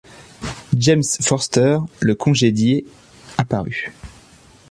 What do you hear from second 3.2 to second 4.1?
apparut.